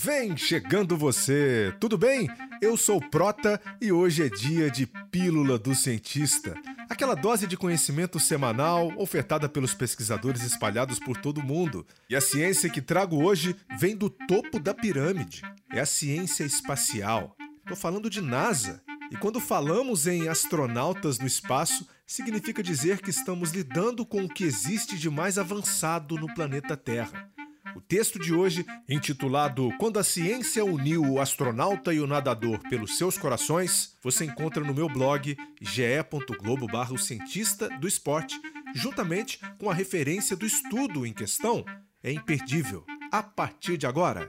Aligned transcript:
Vem 0.00 0.36
chegando 0.36 0.96
você, 0.96 1.74
tudo 1.80 1.98
bem? 1.98 2.28
Eu 2.62 2.76
sou 2.76 3.00
Prota 3.00 3.60
e 3.80 3.90
hoje 3.90 4.22
é 4.22 4.28
dia 4.28 4.70
de 4.70 4.86
Pílula 4.86 5.58
do 5.58 5.74
Cientista. 5.74 6.54
Aquela 6.88 7.16
dose 7.16 7.48
de 7.48 7.56
conhecimento 7.56 8.20
semanal 8.20 8.92
ofertada 8.96 9.48
pelos 9.48 9.74
pesquisadores 9.74 10.44
espalhados 10.44 11.00
por 11.00 11.16
todo 11.16 11.38
o 11.38 11.44
mundo. 11.44 11.84
E 12.08 12.14
a 12.14 12.20
ciência 12.20 12.70
que 12.70 12.80
trago 12.80 13.20
hoje 13.20 13.56
vem 13.76 13.96
do 13.96 14.08
topo 14.08 14.60
da 14.60 14.72
pirâmide. 14.72 15.42
É 15.72 15.80
a 15.80 15.86
ciência 15.86 16.44
espacial. 16.44 17.34
Tô 17.66 17.74
falando 17.74 18.08
de 18.08 18.20
NASA. 18.20 18.80
E 19.10 19.16
quando 19.16 19.40
falamos 19.40 20.06
em 20.06 20.28
astronautas 20.28 21.18
no 21.18 21.26
espaço, 21.26 21.84
significa 22.06 22.62
dizer 22.62 23.00
que 23.02 23.10
estamos 23.10 23.50
lidando 23.50 24.06
com 24.06 24.22
o 24.22 24.28
que 24.28 24.44
existe 24.44 24.96
de 24.96 25.10
mais 25.10 25.38
avançado 25.38 26.14
no 26.14 26.32
planeta 26.32 26.76
Terra. 26.76 27.27
O 27.78 27.80
texto 27.80 28.18
de 28.18 28.34
hoje, 28.34 28.66
intitulado 28.88 29.70
Quando 29.78 30.00
a 30.00 30.02
Ciência 30.02 30.64
Uniu 30.64 31.00
o 31.00 31.20
Astronauta 31.20 31.94
e 31.94 32.00
o 32.00 32.08
Nadador 32.08 32.58
pelos 32.68 32.98
Seus 32.98 33.16
Corações, 33.16 33.96
você 34.02 34.24
encontra 34.24 34.64
no 34.64 34.74
meu 34.74 34.88
blog 34.88 35.36
ge.globo 35.60 36.66
cientista 36.98 37.68
do 37.78 37.86
esporte, 37.86 38.36
juntamente 38.74 39.38
com 39.60 39.70
a 39.70 39.74
referência 39.74 40.36
do 40.36 40.44
estudo 40.44 41.06
em 41.06 41.12
questão. 41.12 41.64
É 42.02 42.10
imperdível. 42.10 42.84
A 43.12 43.22
partir 43.22 43.76
de 43.76 43.86
agora. 43.86 44.28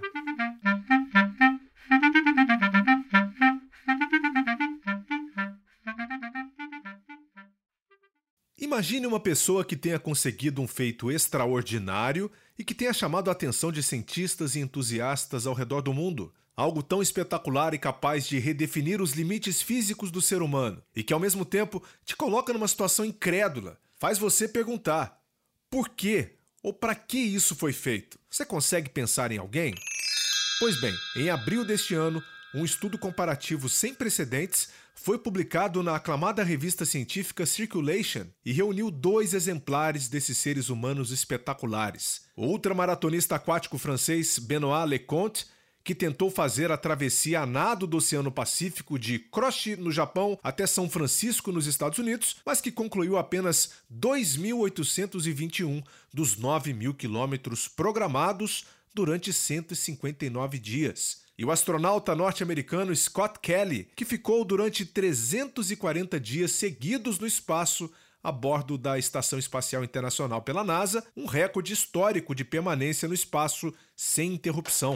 Imagine 8.59 9.07
uma 9.07 9.19
pessoa 9.19 9.65
que 9.65 9.75
tenha 9.75 9.97
conseguido 9.97 10.61
um 10.61 10.67
feito 10.67 11.09
extraordinário 11.09 12.31
e 12.59 12.63
que 12.63 12.75
tenha 12.75 12.91
chamado 12.91 13.29
a 13.29 13.31
atenção 13.31 13.71
de 13.71 13.81
cientistas 13.81 14.53
e 14.53 14.59
entusiastas 14.59 15.47
ao 15.47 15.53
redor 15.53 15.81
do 15.81 15.93
mundo. 15.93 16.33
Algo 16.57 16.83
tão 16.83 17.01
espetacular 17.01 17.73
e 17.73 17.79
capaz 17.79 18.27
de 18.27 18.37
redefinir 18.37 19.01
os 19.01 19.13
limites 19.13 19.61
físicos 19.61 20.11
do 20.11 20.21
ser 20.21 20.41
humano 20.41 20.83
e 20.93 21.01
que, 21.01 21.13
ao 21.13 21.19
mesmo 21.19 21.45
tempo, 21.45 21.81
te 22.03 22.17
coloca 22.17 22.51
numa 22.51 22.67
situação 22.67 23.05
incrédula. 23.05 23.79
Faz 23.97 24.17
você 24.17 24.45
perguntar: 24.45 25.23
por 25.69 25.87
quê 25.87 26.33
ou 26.61 26.73
para 26.73 26.93
que 26.93 27.17
isso 27.17 27.55
foi 27.55 27.71
feito? 27.71 28.19
Você 28.29 28.45
consegue 28.45 28.89
pensar 28.89 29.31
em 29.31 29.37
alguém? 29.37 29.73
Pois 30.59 30.79
bem, 30.81 30.93
em 31.15 31.29
abril 31.29 31.63
deste 31.63 31.95
ano, 31.95 32.21
um 32.53 32.65
estudo 32.65 32.97
comparativo 32.97 33.69
sem 33.69 33.93
precedentes 33.93 34.69
foi 34.95 35.17
publicado 35.17 35.81
na 35.83 35.95
aclamada 35.95 36.43
revista 36.43 36.83
científica 36.83 37.45
Circulation 37.45 38.25
e 38.43 38.51
reuniu 38.51 38.89
dois 38.89 39.33
exemplares 39.33 40.09
desses 40.09 40.37
seres 40.37 40.69
humanos 40.69 41.11
espetaculares. 41.11 42.23
O 42.35 42.47
ultramaratonista 42.47 43.35
aquático 43.35 43.77
francês 43.77 44.39
Benoît 44.39 44.85
Leconte, 44.85 45.45
que 45.83 45.95
tentou 45.95 46.29
fazer 46.29 46.71
a 46.71 46.77
travessia 46.77 47.41
a 47.41 47.45
nado 47.45 47.87
do 47.87 47.97
Oceano 47.97 48.31
Pacífico 48.31 48.99
de 48.99 49.19
Kroshi, 49.19 49.75
no 49.75 49.91
Japão, 49.91 50.37
até 50.43 50.67
São 50.67 50.89
Francisco, 50.89 51.51
nos 51.51 51.67
Estados 51.67 51.97
Unidos, 51.99 52.37
mas 52.45 52.59
que 52.59 52.71
concluiu 52.71 53.17
apenas 53.17 53.71
2.821 53.91 55.83
dos 56.13 56.35
9 56.35 56.73
mil 56.73 56.93
quilômetros 56.93 57.67
programados 57.67 58.65
durante 58.93 59.31
159 59.31 60.59
dias 60.59 61.28
e 61.39 61.45
o 61.45 61.51
astronauta 61.51 62.13
norte-americano 62.13 62.93
Scott 62.93 63.39
Kelly, 63.41 63.87
que 63.95 64.03
ficou 64.03 64.43
durante 64.43 64.85
340 64.85 66.19
dias 66.19 66.51
seguidos 66.51 67.17
no 67.17 67.25
espaço 67.25 67.89
a 68.21 68.29
bordo 68.29 68.77
da 68.77 68.99
Estação 68.99 69.39
Espacial 69.39 69.81
Internacional 69.81 70.41
pela 70.41 70.65
NASA, 70.65 71.01
um 71.15 71.25
recorde 71.25 71.71
histórico 71.71 72.35
de 72.35 72.43
permanência 72.43 73.07
no 73.07 73.13
espaço 73.13 73.73
sem 73.95 74.33
interrupção. 74.33 74.93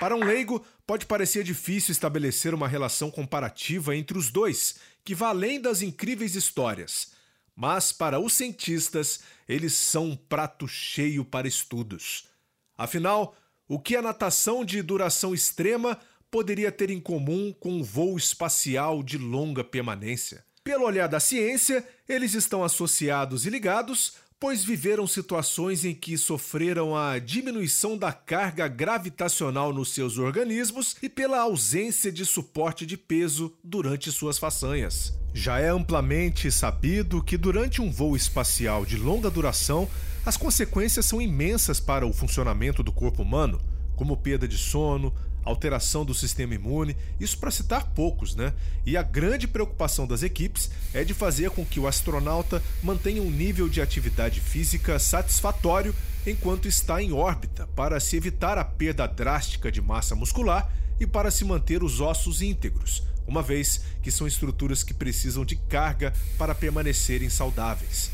Para 0.00 0.16
um 0.16 0.24
leigo, 0.24 0.66
pode 0.84 1.06
parecer 1.06 1.44
difícil 1.44 1.92
estabelecer 1.92 2.52
uma 2.52 2.66
relação 2.66 3.12
comparativa 3.12 3.94
entre 3.94 4.18
os 4.18 4.28
dois, 4.28 4.74
que 5.04 5.14
vai 5.14 5.28
além 5.28 5.60
das 5.60 5.82
incríveis 5.82 6.34
histórias. 6.34 7.12
Mas, 7.54 7.92
para 7.92 8.18
os 8.18 8.32
cientistas, 8.32 9.20
eles 9.48 9.74
são 9.74 10.06
um 10.06 10.16
prato 10.16 10.66
cheio 10.66 11.24
para 11.24 11.46
estudos. 11.46 12.28
Afinal, 12.76 13.36
o 13.70 13.78
que 13.78 13.94
a 13.94 14.02
natação 14.02 14.64
de 14.64 14.82
duração 14.82 15.32
extrema 15.32 15.96
poderia 16.28 16.72
ter 16.72 16.90
em 16.90 16.98
comum 16.98 17.54
com 17.60 17.74
um 17.74 17.84
voo 17.84 18.16
espacial 18.16 19.00
de 19.00 19.16
longa 19.16 19.62
permanência? 19.62 20.44
Pelo 20.64 20.84
olhar 20.84 21.06
da 21.06 21.20
ciência, 21.20 21.86
eles 22.08 22.34
estão 22.34 22.64
associados 22.64 23.46
e 23.46 23.50
ligados, 23.50 24.14
pois 24.40 24.64
viveram 24.64 25.06
situações 25.06 25.84
em 25.84 25.94
que 25.94 26.18
sofreram 26.18 26.96
a 26.96 27.20
diminuição 27.20 27.96
da 27.96 28.12
carga 28.12 28.66
gravitacional 28.66 29.72
nos 29.72 29.94
seus 29.94 30.18
organismos 30.18 30.96
e 31.00 31.08
pela 31.08 31.38
ausência 31.38 32.10
de 32.10 32.26
suporte 32.26 32.84
de 32.84 32.96
peso 32.96 33.56
durante 33.62 34.10
suas 34.10 34.36
façanhas. 34.36 35.12
Já 35.32 35.60
é 35.60 35.68
amplamente 35.68 36.50
sabido 36.50 37.22
que 37.22 37.36
durante 37.36 37.80
um 37.80 37.88
voo 37.88 38.16
espacial 38.16 38.84
de 38.84 38.96
longa 38.96 39.30
duração, 39.30 39.88
as 40.24 40.36
consequências 40.36 41.06
são 41.06 41.20
imensas 41.20 41.80
para 41.80 42.06
o 42.06 42.12
funcionamento 42.12 42.82
do 42.82 42.92
corpo 42.92 43.22
humano, 43.22 43.60
como 43.96 44.16
perda 44.16 44.46
de 44.46 44.58
sono, 44.58 45.12
alteração 45.44 46.04
do 46.04 46.14
sistema 46.14 46.54
imune, 46.54 46.96
isso 47.18 47.38
para 47.38 47.50
citar 47.50 47.86
poucos, 47.94 48.34
né? 48.34 48.52
E 48.84 48.96
a 48.96 49.02
grande 49.02 49.48
preocupação 49.48 50.06
das 50.06 50.22
equipes 50.22 50.70
é 50.92 51.04
de 51.04 51.14
fazer 51.14 51.50
com 51.50 51.64
que 51.64 51.80
o 51.80 51.86
astronauta 51.86 52.62
mantenha 52.82 53.22
um 53.22 53.30
nível 53.30 53.68
de 53.68 53.80
atividade 53.80 54.40
física 54.40 54.98
satisfatório 54.98 55.94
enquanto 56.26 56.68
está 56.68 57.02
em 57.02 57.12
órbita, 57.12 57.66
para 57.68 57.98
se 57.98 58.16
evitar 58.16 58.58
a 58.58 58.64
perda 58.64 59.06
drástica 59.06 59.72
de 59.72 59.80
massa 59.80 60.14
muscular 60.14 60.70
e 60.98 61.06
para 61.06 61.30
se 61.30 61.44
manter 61.44 61.82
os 61.82 62.00
ossos 62.00 62.42
íntegros, 62.42 63.02
uma 63.26 63.42
vez 63.42 63.80
que 64.02 64.10
são 64.10 64.26
estruturas 64.26 64.82
que 64.82 64.92
precisam 64.92 65.46
de 65.46 65.56
carga 65.56 66.12
para 66.36 66.54
permanecerem 66.54 67.30
saudáveis. 67.30 68.10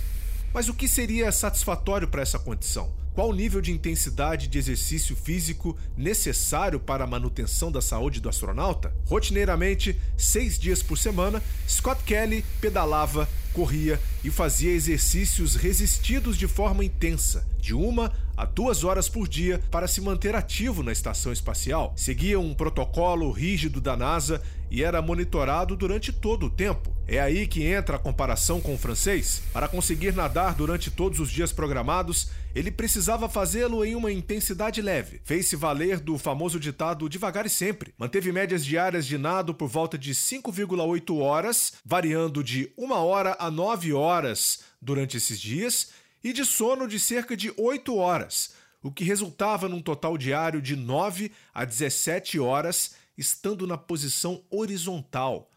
Mas 0.52 0.68
o 0.68 0.74
que 0.74 0.88
seria 0.88 1.30
satisfatório 1.32 2.08
para 2.08 2.22
essa 2.22 2.38
condição? 2.38 2.90
Qual 3.16 3.30
o 3.30 3.34
nível 3.34 3.62
de 3.62 3.72
intensidade 3.72 4.46
de 4.46 4.58
exercício 4.58 5.16
físico 5.16 5.74
necessário 5.96 6.78
para 6.78 7.04
a 7.04 7.06
manutenção 7.06 7.72
da 7.72 7.80
saúde 7.80 8.20
do 8.20 8.28
astronauta? 8.28 8.94
Rotineiramente, 9.06 9.98
seis 10.18 10.58
dias 10.58 10.82
por 10.82 10.98
semana, 10.98 11.42
Scott 11.66 12.02
Kelly 12.04 12.44
pedalava, 12.60 13.26
corria 13.54 13.98
e 14.22 14.30
fazia 14.30 14.70
exercícios 14.70 15.54
resistidos 15.54 16.36
de 16.36 16.46
forma 16.46 16.84
intensa, 16.84 17.46
de 17.58 17.72
uma 17.72 18.12
a 18.36 18.44
duas 18.44 18.84
horas 18.84 19.08
por 19.08 19.26
dia, 19.26 19.62
para 19.70 19.88
se 19.88 20.02
manter 20.02 20.36
ativo 20.36 20.82
na 20.82 20.92
estação 20.92 21.32
espacial. 21.32 21.94
Seguia 21.96 22.38
um 22.38 22.52
protocolo 22.52 23.30
rígido 23.30 23.80
da 23.80 23.96
NASA 23.96 24.42
e 24.70 24.82
era 24.82 25.02
monitorado 25.02 25.76
durante 25.76 26.12
todo 26.12 26.46
o 26.46 26.50
tempo. 26.50 26.94
É 27.08 27.20
aí 27.20 27.46
que 27.46 27.62
entra 27.62 27.96
a 27.96 28.00
comparação 28.00 28.60
com 28.60 28.74
o 28.74 28.78
francês. 28.78 29.42
Para 29.52 29.68
conseguir 29.68 30.12
nadar 30.12 30.54
durante 30.54 30.90
todos 30.90 31.20
os 31.20 31.30
dias 31.30 31.52
programados, 31.52 32.30
ele 32.54 32.70
precisava 32.70 33.28
fazê-lo 33.28 33.84
em 33.84 33.94
uma 33.94 34.10
intensidade 34.10 34.82
leve. 34.82 35.20
Fez-se 35.24 35.54
valer 35.54 36.00
do 36.00 36.18
famoso 36.18 36.58
ditado 36.58 37.08
devagar 37.08 37.46
e 37.46 37.50
sempre. 37.50 37.94
Manteve 37.96 38.32
médias 38.32 38.64
diárias 38.64 39.06
de 39.06 39.16
nado 39.16 39.54
por 39.54 39.68
volta 39.68 39.96
de 39.96 40.12
5,8 40.12 41.16
horas, 41.18 41.74
variando 41.84 42.42
de 42.42 42.72
1 42.76 42.92
hora 42.92 43.36
a 43.38 43.50
9 43.50 43.92
horas 43.92 44.60
durante 44.82 45.16
esses 45.16 45.40
dias, 45.40 45.90
e 46.24 46.32
de 46.32 46.44
sono 46.44 46.88
de 46.88 46.98
cerca 46.98 47.36
de 47.36 47.52
8 47.56 47.94
horas, 47.96 48.54
o 48.82 48.90
que 48.90 49.04
resultava 49.04 49.68
num 49.68 49.80
total 49.80 50.18
diário 50.18 50.60
de 50.60 50.74
9 50.74 51.30
a 51.54 51.64
17 51.64 52.40
horas 52.40 52.96
estando 53.16 53.66
na 53.66 53.78
posição 53.78 54.44
horizontal, 54.50 55.50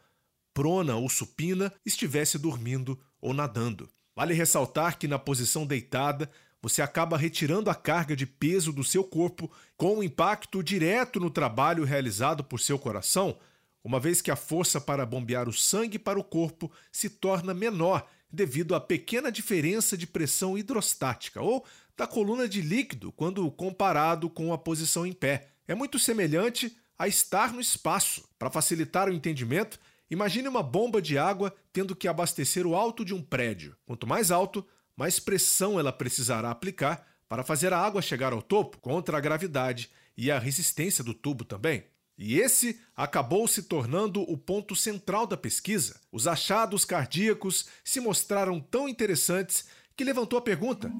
prona 0.54 0.96
ou 0.96 1.10
supina, 1.10 1.74
estivesse 1.86 2.38
dormindo 2.38 3.00
ou 3.22 3.34
nadando. 3.34 3.90
Vale 4.16 4.34
ressaltar 4.34 4.98
que 4.98 5.08
na 5.08 5.18
posição 5.18 5.66
deitada, 5.66 6.30
você 6.62 6.82
acaba 6.82 7.18
retirando 7.18 7.70
a 7.70 7.76
carga 7.76 8.16
de 8.16 8.26
peso 8.26 8.74
do 8.74 8.84
seu 8.84 9.04
corpo 9.04 9.50
com 9.78 9.98
um 9.98 10.04
impacto 10.04 10.62
direto 10.62 11.20
no 11.20 11.30
trabalho 11.30 11.86
realizado 11.86 12.44
por 12.44 12.60
seu 12.60 12.78
coração, 12.78 13.38
uma 13.84 14.00
vez 14.00 14.22
que 14.22 14.30
a 14.30 14.36
força 14.36 14.82
para 14.82 15.06
bombear 15.06 15.48
o 15.48 15.54
sangue 15.54 15.98
para 15.98 16.20
o 16.20 16.24
corpo 16.24 16.70
se 16.92 17.10
torna 17.10 17.54
menor 17.54 18.06
devido 18.32 18.76
à 18.76 18.82
pequena 18.82 19.32
diferença 19.32 19.98
de 19.98 20.06
pressão 20.06 20.58
hidrostática 20.58 21.42
ou 21.42 21.66
da 21.96 22.06
coluna 22.06 22.48
de 22.48 22.62
líquido 22.62 23.12
quando 23.12 23.50
comparado 23.52 24.30
com 24.30 24.54
a 24.54 24.58
posição 24.58 25.06
em 25.06 25.14
pé. 25.14 25.50
É 25.68 25.74
muito 25.74 25.98
semelhante 25.98 26.76
a 27.00 27.08
estar 27.08 27.54
no 27.54 27.62
espaço. 27.62 28.28
Para 28.38 28.52
facilitar 28.52 29.10
o 29.10 29.14
entendimento, 29.14 29.80
imagine 30.12 30.50
uma 30.50 30.62
bomba 30.62 31.02
de 31.02 31.18
água 31.18 31.56
tendo 31.72 31.96
que 31.96 32.10
abastecer 32.10 32.68
o 32.68 32.76
alto 32.76 33.06
de 33.06 33.16
um 33.16 33.22
prédio. 33.22 33.76
Quanto 33.86 34.06
mais 34.06 34.30
alto, 34.30 34.68
mais 34.98 35.18
pressão 35.18 35.80
ela 35.80 35.94
precisará 35.94 36.52
aplicar 36.52 37.08
para 37.30 37.44
fazer 37.44 37.72
a 37.72 37.80
água 37.80 38.02
chegar 38.02 38.34
ao 38.34 38.42
topo 38.42 38.80
contra 38.80 39.18
a 39.18 39.22
gravidade 39.22 39.90
e 40.18 40.30
a 40.30 40.38
resistência 40.38 41.02
do 41.02 41.14
tubo 41.14 41.46
também. 41.46 41.86
E 42.18 42.38
esse 42.38 42.82
acabou 42.98 43.48
se 43.48 43.64
tornando 43.64 44.22
o 44.24 44.38
ponto 44.38 44.76
central 44.76 45.26
da 45.26 45.38
pesquisa. 45.38 46.02
Os 46.12 46.28
achados 46.28 46.84
cardíacos 46.84 47.68
se 47.82 48.02
mostraram 48.02 48.60
tão 48.60 48.90
interessantes 48.90 49.70
que 49.96 50.04
levantou 50.04 50.38
a 50.38 50.42
pergunta: 50.42 50.92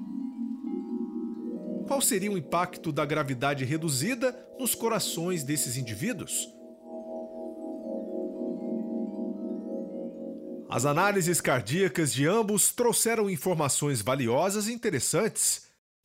qual 1.90 2.02
seria 2.02 2.32
o 2.32 2.38
impacto 2.38 2.92
da 2.92 3.04
gravidade 3.04 3.66
reduzida 3.66 4.38
nos 4.60 4.76
corações 4.76 5.44
desses 5.44 5.76
indivíduos? 5.76 6.48
As 10.70 10.86
análises 10.86 11.42
cardíacas 11.42 12.14
de 12.14 12.28
ambos 12.28 12.72
trouxeram 12.72 13.28
informações 13.28 14.04
valiosas 14.04 14.68
e 14.68 14.72
interessantes. 14.72 15.64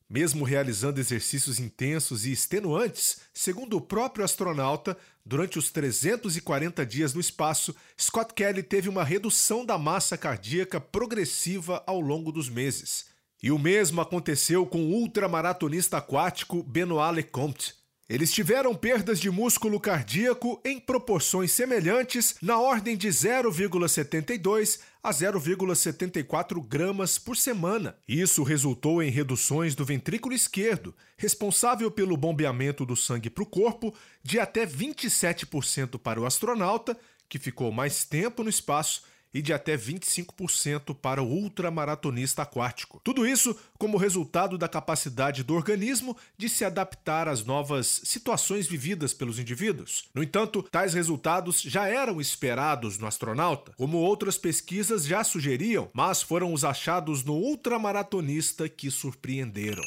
Mesmo 0.09 0.43
realizando 0.43 0.99
exercícios 0.99 1.59
intensos 1.59 2.25
e 2.25 2.31
extenuantes, 2.31 3.19
segundo 3.31 3.77
o 3.77 3.81
próprio 3.81 4.25
astronauta, 4.25 4.97
durante 5.23 5.59
os 5.59 5.69
340 5.69 6.83
dias 6.83 7.13
no 7.13 7.21
espaço, 7.21 7.75
Scott 7.95 8.33
Kelly 8.33 8.63
teve 8.63 8.89
uma 8.89 9.03
redução 9.03 9.63
da 9.63 9.77
massa 9.77 10.17
cardíaca 10.17 10.81
progressiva 10.81 11.83
ao 11.85 11.99
longo 11.99 12.31
dos 12.31 12.49
meses. 12.49 13.13
E 13.45 13.51
o 13.51 13.59
mesmo 13.59 14.01
aconteceu 14.01 14.65
com 14.65 14.85
o 14.85 14.93
ultramaratonista 14.93 15.97
aquático 15.97 16.63
Benoit 16.63 17.13
Lecomte. 17.13 17.75
Eles 18.09 18.33
tiveram 18.33 18.73
perdas 18.73 19.19
de 19.19 19.29
músculo 19.29 19.79
cardíaco 19.79 20.59
em 20.65 20.79
proporções 20.79 21.51
semelhantes, 21.51 22.37
na 22.41 22.59
ordem 22.59 22.97
de 22.97 23.07
0,72 23.07 24.79
a 25.03 25.11
0,74 25.11 26.59
gramas 26.67 27.19
por 27.19 27.37
semana. 27.37 27.95
Isso 28.07 28.41
resultou 28.41 29.03
em 29.03 29.11
reduções 29.11 29.75
do 29.75 29.85
ventrículo 29.85 30.33
esquerdo, 30.33 30.95
responsável 31.15 31.91
pelo 31.91 32.17
bombeamento 32.17 32.83
do 32.83 32.95
sangue 32.95 33.29
para 33.29 33.43
o 33.43 33.47
corpo, 33.47 33.93
de 34.23 34.39
até 34.39 34.65
27% 34.65 35.99
para 35.99 36.19
o 36.19 36.25
astronauta, 36.25 36.97
que 37.29 37.37
ficou 37.37 37.71
mais 37.71 38.05
tempo 38.05 38.43
no 38.43 38.49
espaço 38.49 39.03
e 39.35 39.41
de 39.41 39.51
até 39.51 39.77
25% 39.77 40.95
para 40.95 41.21
o 41.21 41.27
ultramaratonista 41.27 42.43
aquático. 42.43 43.01
Tudo 43.03 43.27
isso 43.27 43.53
como 43.77 43.97
resultado 43.97 44.57
da 44.57 44.69
capacidade 44.69 45.43
do 45.43 45.53
organismo 45.53 46.15
de 46.37 46.47
se 46.47 46.63
adaptar 46.63 47.27
às 47.27 47.43
novas 47.43 47.99
situações 48.05 48.65
vividas 48.65 49.13
pelos 49.13 49.37
indivíduos. 49.37 50.05
No 50.15 50.23
entanto, 50.23 50.63
tais 50.63 50.93
resultados 50.93 51.61
já 51.61 51.85
eram 51.85 52.21
esperados 52.21 52.97
no 52.97 53.05
astronauta, 53.05 53.73
como 53.75 53.97
outras 53.97 54.37
pesquisas 54.37 55.05
já 55.05 55.21
sugeriam, 55.21 55.89
mas 55.93 56.21
foram 56.21 56.53
os 56.53 56.63
achados 56.63 57.25
no 57.25 57.33
ultramaratonista 57.33 58.69
que 58.69 58.89
surpreenderam. 58.89 59.83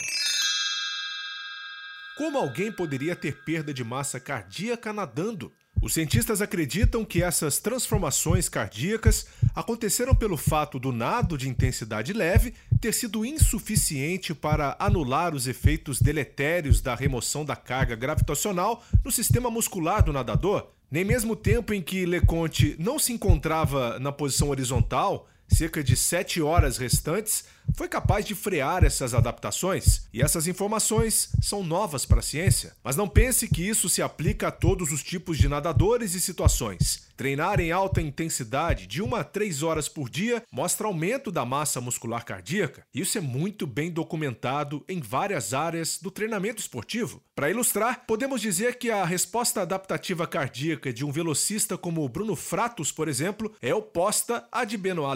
Como 2.18 2.36
alguém 2.36 2.70
poderia 2.70 3.16
ter 3.16 3.44
perda 3.44 3.72
de 3.72 3.82
massa 3.82 4.20
cardíaca 4.20 4.92
nadando? 4.92 5.50
Os 5.80 5.94
cientistas 5.94 6.42
acreditam 6.42 7.04
que 7.04 7.22
essas 7.22 7.60
transformações 7.60 8.48
cardíacas 8.48 9.26
aconteceram 9.54 10.12
pelo 10.12 10.36
fato 10.36 10.78
do 10.78 10.90
nado 10.90 11.38
de 11.38 11.48
intensidade 11.48 12.12
leve 12.12 12.52
ter 12.80 12.92
sido 12.92 13.24
insuficiente 13.24 14.34
para 14.34 14.76
anular 14.80 15.34
os 15.34 15.46
efeitos 15.46 16.00
deletérios 16.00 16.80
da 16.80 16.96
remoção 16.96 17.44
da 17.44 17.54
carga 17.54 17.94
gravitacional 17.94 18.84
no 19.04 19.12
sistema 19.12 19.50
muscular 19.50 20.02
do 20.02 20.12
nadador. 20.12 20.68
Nem 20.90 21.04
mesmo 21.04 21.34
o 21.34 21.36
tempo 21.36 21.72
em 21.72 21.80
que 21.80 22.04
Leconte 22.04 22.74
não 22.78 22.98
se 22.98 23.12
encontrava 23.12 24.00
na 24.00 24.10
posição 24.10 24.48
horizontal 24.48 25.28
cerca 25.48 25.82
de 25.82 25.96
sete 25.96 26.40
horas 26.40 26.78
restantes, 26.78 27.44
foi 27.74 27.88
capaz 27.88 28.24
de 28.24 28.34
frear 28.34 28.84
essas 28.84 29.14
adaptações. 29.14 30.02
E 30.12 30.22
essas 30.22 30.46
informações 30.46 31.30
são 31.42 31.62
novas 31.62 32.04
para 32.04 32.20
a 32.20 32.22
ciência. 32.22 32.74
Mas 32.82 32.96
não 32.96 33.08
pense 33.08 33.48
que 33.48 33.66
isso 33.66 33.88
se 33.88 34.02
aplica 34.02 34.48
a 34.48 34.52
todos 34.52 34.92
os 34.92 35.02
tipos 35.02 35.38
de 35.38 35.48
nadadores 35.48 36.14
e 36.14 36.20
situações. 36.20 37.06
Treinar 37.16 37.58
em 37.58 37.72
alta 37.72 38.00
intensidade 38.00 38.86
de 38.86 39.02
1 39.02 39.16
a 39.16 39.24
3 39.24 39.64
horas 39.64 39.88
por 39.88 40.08
dia 40.08 40.42
mostra 40.52 40.86
aumento 40.86 41.32
da 41.32 41.44
massa 41.44 41.80
muscular 41.80 42.24
cardíaca. 42.24 42.84
Isso 42.94 43.18
é 43.18 43.20
muito 43.20 43.66
bem 43.66 43.90
documentado 43.90 44.84
em 44.88 45.00
várias 45.00 45.52
áreas 45.52 45.98
do 46.00 46.12
treinamento 46.12 46.60
esportivo. 46.60 47.20
Para 47.34 47.50
ilustrar, 47.50 48.04
podemos 48.06 48.40
dizer 48.40 48.78
que 48.78 48.90
a 48.90 49.04
resposta 49.04 49.62
adaptativa 49.62 50.28
cardíaca 50.28 50.92
de 50.92 51.04
um 51.04 51.10
velocista 51.10 51.76
como 51.76 52.08
Bruno 52.08 52.36
Fratos, 52.36 52.92
por 52.92 53.08
exemplo, 53.08 53.52
é 53.60 53.74
oposta 53.74 54.46
à 54.52 54.64
de 54.64 54.76
Benoit 54.76 55.10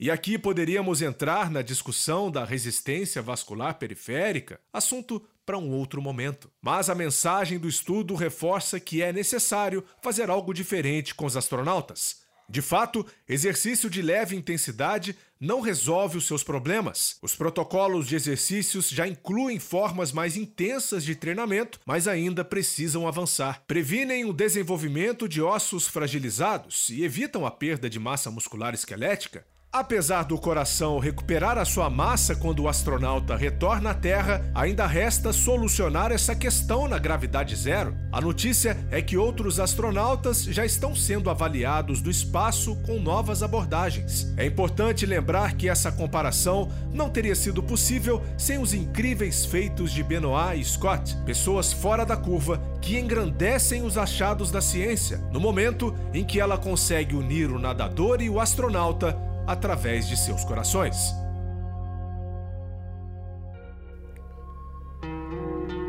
E 0.00 0.10
aqui 0.10 0.38
poderíamos 0.38 1.02
entrar 1.02 1.50
na 1.50 1.60
discussão 1.60 2.30
da 2.30 2.46
resistência 2.46 3.20
vascular 3.20 3.74
periférica, 3.74 4.58
assunto 4.72 5.22
para 5.44 5.58
um 5.58 5.70
outro 5.70 6.00
momento. 6.00 6.50
Mas 6.62 6.88
a 6.88 6.94
mensagem 6.94 7.58
do 7.58 7.68
estudo 7.68 8.14
reforça 8.14 8.80
que 8.80 9.02
é 9.02 9.12
necessário 9.12 9.84
fazer 10.02 10.30
algo 10.30 10.54
diferente 10.54 11.14
com 11.14 11.26
os 11.26 11.36
astronautas. 11.36 12.22
De 12.48 12.62
fato, 12.62 13.06
exercício 13.28 13.90
de 13.90 14.00
leve 14.00 14.34
intensidade 14.34 15.14
não 15.40 15.60
resolve 15.60 16.18
os 16.18 16.26
seus 16.26 16.44
problemas. 16.44 17.16
Os 17.22 17.34
protocolos 17.34 18.06
de 18.06 18.14
exercícios 18.14 18.90
já 18.90 19.08
incluem 19.08 19.58
formas 19.58 20.12
mais 20.12 20.36
intensas 20.36 21.02
de 21.02 21.14
treinamento, 21.14 21.80
mas 21.86 22.06
ainda 22.06 22.44
precisam 22.44 23.08
avançar. 23.08 23.64
Previnem 23.66 24.26
o 24.26 24.32
desenvolvimento 24.32 25.26
de 25.26 25.40
ossos 25.40 25.88
fragilizados 25.88 26.90
e 26.90 27.02
evitam 27.02 27.46
a 27.46 27.50
perda 27.50 27.88
de 27.88 27.98
massa 27.98 28.30
muscular 28.30 28.74
esquelética. 28.74 29.46
Apesar 29.72 30.24
do 30.24 30.36
coração 30.36 30.98
recuperar 30.98 31.56
a 31.56 31.64
sua 31.64 31.88
massa 31.88 32.34
quando 32.34 32.64
o 32.64 32.68
astronauta 32.68 33.36
retorna 33.36 33.90
à 33.90 33.94
Terra, 33.94 34.44
ainda 34.52 34.84
resta 34.84 35.32
solucionar 35.32 36.10
essa 36.10 36.34
questão 36.34 36.88
na 36.88 36.98
gravidade 36.98 37.54
zero. 37.54 37.94
A 38.10 38.20
notícia 38.20 38.76
é 38.90 39.00
que 39.00 39.16
outros 39.16 39.60
astronautas 39.60 40.42
já 40.42 40.66
estão 40.66 40.92
sendo 40.96 41.30
avaliados 41.30 42.02
do 42.02 42.10
espaço 42.10 42.74
com 42.84 42.98
novas 42.98 43.44
abordagens. 43.44 44.34
É 44.36 44.44
importante 44.44 45.06
lembrar 45.06 45.54
que 45.54 45.68
essa 45.68 45.92
comparação 45.92 46.68
não 46.92 47.08
teria 47.08 47.36
sido 47.36 47.62
possível 47.62 48.20
sem 48.36 48.58
os 48.58 48.74
incríveis 48.74 49.46
feitos 49.46 49.92
de 49.92 50.02
Benoit 50.02 50.60
e 50.60 50.64
Scott, 50.64 51.16
pessoas 51.24 51.72
fora 51.72 52.04
da 52.04 52.16
curva 52.16 52.60
que 52.82 52.98
engrandecem 52.98 53.82
os 53.82 53.96
achados 53.96 54.50
da 54.50 54.60
ciência, 54.60 55.18
no 55.30 55.38
momento 55.38 55.94
em 56.12 56.24
que 56.24 56.40
ela 56.40 56.58
consegue 56.58 57.14
unir 57.14 57.52
o 57.52 57.58
nadador 57.58 58.20
e 58.20 58.28
o 58.28 58.40
astronauta 58.40 59.29
através 59.50 60.08
de 60.08 60.16
seus 60.16 60.44
corações. 60.44 61.12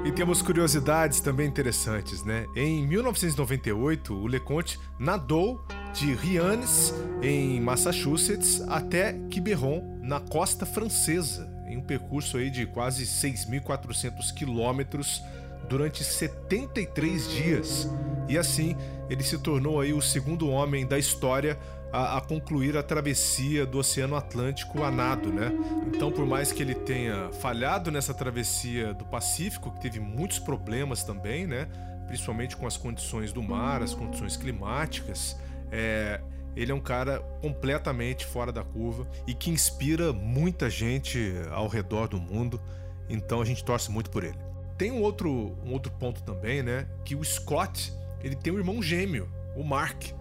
E 0.03 0.11
temos 0.11 0.41
curiosidades 0.41 1.21
também 1.21 1.47
interessantes, 1.47 2.23
né? 2.23 2.47
Em 2.55 2.87
1998, 2.87 4.15
o 4.15 4.25
LeConte 4.25 4.79
nadou 4.99 5.63
de 5.93 6.15
Rianes, 6.15 6.91
em 7.21 7.61
Massachusetts, 7.61 8.61
até 8.67 9.13
Quiberon, 9.29 9.99
na 10.01 10.19
costa 10.19 10.65
francesa, 10.65 11.47
em 11.67 11.77
um 11.77 11.83
percurso 11.83 12.37
aí 12.37 12.49
de 12.49 12.65
quase 12.65 13.05
6.400 13.05 14.33
quilômetros 14.33 15.21
durante 15.69 16.03
73 16.03 17.29
dias. 17.29 17.87
E 18.27 18.39
assim, 18.39 18.75
ele 19.07 19.21
se 19.21 19.37
tornou 19.37 19.79
aí 19.79 19.93
o 19.93 20.01
segundo 20.01 20.49
homem 20.49 20.87
da 20.87 20.97
história 20.97 21.59
a, 21.91 22.17
a, 22.17 22.21
concluir 22.21 22.77
a 22.77 22.83
travessia 22.83 23.65
do 23.65 23.77
Oceano 23.77 24.15
Atlântico 24.15 24.83
a 24.83 24.91
nado, 24.91 25.31
né? 25.31 25.51
Então, 25.87 26.11
por 26.11 26.25
mais 26.25 26.51
que 26.51 26.61
ele 26.61 26.75
tenha 26.75 27.29
falhado 27.33 27.91
nessa 27.91 28.13
travessia 28.13 28.93
do 28.93 29.05
Pacífico, 29.05 29.71
que 29.71 29.81
teve 29.81 29.99
muitos 29.99 30.39
problemas 30.39 31.03
também, 31.03 31.45
né? 31.45 31.67
Principalmente 32.07 32.55
com 32.55 32.65
as 32.65 32.77
condições 32.77 33.33
do 33.33 33.43
mar, 33.43 33.81
as 33.81 33.93
condições 33.93 34.37
climáticas, 34.37 35.37
é, 35.71 36.21
ele 36.55 36.71
é 36.71 36.75
um 36.75 36.81
cara 36.81 37.19
completamente 37.41 38.25
fora 38.25 38.51
da 38.51 38.63
curva 38.63 39.07
e 39.27 39.33
que 39.33 39.49
inspira 39.49 40.11
muita 40.13 40.69
gente 40.69 41.33
ao 41.51 41.67
redor 41.67 42.07
do 42.07 42.19
mundo. 42.19 42.61
Então, 43.09 43.41
a 43.41 43.45
gente 43.45 43.63
torce 43.63 43.91
muito 43.91 44.09
por 44.09 44.23
ele. 44.23 44.37
Tem 44.77 44.91
um 44.91 45.01
outro, 45.01 45.29
um 45.63 45.73
outro 45.73 45.91
ponto 45.91 46.23
também, 46.23 46.63
né? 46.63 46.87
Que 47.03 47.15
o 47.15 47.23
Scott 47.23 47.93
ele 48.23 48.35
tem 48.35 48.53
um 48.53 48.57
irmão 48.57 48.81
gêmeo, 48.81 49.27
o 49.55 49.63
Mark 49.63 50.20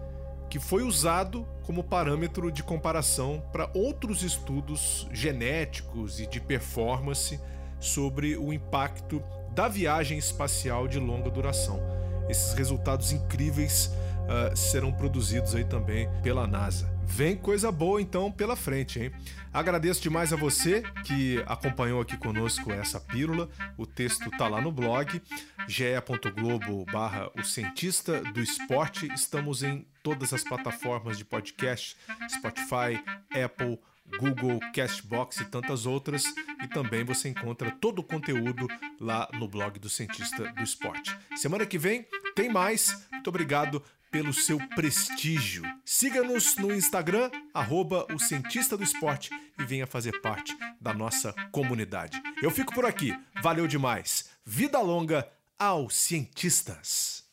que 0.51 0.59
foi 0.59 0.83
usado 0.83 1.47
como 1.63 1.81
parâmetro 1.81 2.51
de 2.51 2.61
comparação 2.61 3.41
para 3.53 3.71
outros 3.73 4.21
estudos 4.21 5.07
genéticos 5.09 6.19
e 6.19 6.27
de 6.27 6.41
performance 6.41 7.39
sobre 7.79 8.35
o 8.35 8.51
impacto 8.51 9.23
da 9.55 9.69
viagem 9.69 10.17
espacial 10.17 10.89
de 10.89 10.99
longa 10.99 11.29
duração. 11.29 11.79
Esses 12.27 12.53
resultados 12.53 13.13
incríveis 13.13 13.91
uh, 14.21 14.55
serão 14.55 14.91
produzidos 14.91 15.55
aí 15.55 15.63
também 15.63 16.09
pela 16.21 16.47
NASA. 16.47 16.91
Vem 17.05 17.35
coisa 17.35 17.71
boa 17.71 18.01
então 18.01 18.31
pela 18.31 18.55
frente, 18.55 18.99
hein? 18.99 19.11
Agradeço 19.53 20.01
demais 20.01 20.31
a 20.31 20.37
você 20.37 20.81
que 21.03 21.43
acompanhou 21.45 21.99
aqui 21.99 22.15
conosco 22.15 22.71
essa 22.71 23.01
pílula. 23.01 23.49
O 23.77 23.85
texto 23.85 24.31
tá 24.31 24.47
lá 24.47 24.61
no 24.61 24.71
blog 24.71 25.21
ge.globo 25.67 26.85
barra 26.85 27.29
o 27.37 27.43
cientista 27.43 28.21
do 28.21 28.41
esporte. 28.41 29.11
Estamos 29.13 29.61
em 29.61 29.85
todas 30.01 30.33
as 30.33 30.43
plataformas 30.43 31.17
de 31.17 31.25
podcast, 31.25 31.97
Spotify, 32.29 33.03
Apple, 33.43 33.77
Google, 34.17 34.59
Castbox 34.73 35.41
e 35.41 35.45
tantas 35.45 35.85
outras. 35.85 36.23
E 36.63 36.67
também 36.67 37.03
você 37.03 37.27
encontra 37.27 37.71
todo 37.71 37.99
o 37.99 38.03
conteúdo 38.03 38.67
lá 38.99 39.27
no 39.33 39.47
blog 39.47 39.79
do 39.79 39.89
Cientista 39.89 40.51
do 40.53 40.61
Esporte. 40.61 41.15
Semana 41.35 41.65
que 41.65 41.77
vem 41.77 42.05
tem 42.35 42.49
mais. 42.49 43.05
Muito 43.11 43.27
obrigado 43.27 43.83
pelo 44.11 44.33
seu 44.33 44.59
prestígio. 44.75 45.63
Siga-nos 45.85 46.57
no 46.57 46.73
Instagram, 46.73 47.31
arroba 47.53 48.05
o 48.13 48.19
Cientista 48.19 48.75
do 48.75 48.83
Esporte 48.83 49.29
e 49.57 49.63
venha 49.63 49.87
fazer 49.87 50.19
parte 50.21 50.55
da 50.79 50.93
nossa 50.93 51.33
comunidade. 51.51 52.21
Eu 52.41 52.51
fico 52.51 52.73
por 52.73 52.85
aqui. 52.85 53.17
Valeu 53.41 53.67
demais. 53.67 54.29
Vida 54.45 54.79
longa 54.79 55.27
aos 55.57 55.95
cientistas. 55.95 57.23